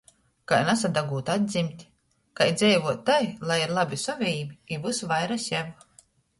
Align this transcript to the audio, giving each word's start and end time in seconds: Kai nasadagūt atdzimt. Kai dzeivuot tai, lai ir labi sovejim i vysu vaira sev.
Kai 0.51 0.61
nasadagūt 0.69 1.29
atdzimt. 1.33 1.83
Kai 2.41 2.49
dzeivuot 2.55 3.05
tai, 3.11 3.21
lai 3.53 3.61
ir 3.69 3.77
labi 3.81 4.03
sovejim 4.09 4.53
i 4.77 4.83
vysu 4.89 5.15
vaira 5.15 5.41
sev. 5.49 5.73